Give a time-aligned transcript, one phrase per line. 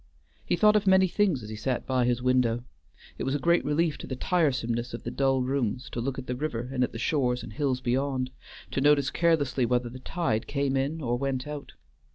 [0.43, 2.63] He thought of many things as he sat by his window;
[3.19, 6.25] it was a great relief to the tiresomeness of the dull rooms to look at
[6.25, 8.31] the river and at the shores and hills beyond;
[8.71, 11.73] to notice carelessly whether the tide came in or went out.